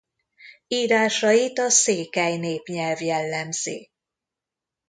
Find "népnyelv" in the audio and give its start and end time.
2.37-3.01